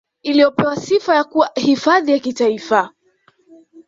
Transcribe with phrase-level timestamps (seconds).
[0.21, 2.91] Iliyopewa sifa ya kuwa hifadhi ya Kitaifa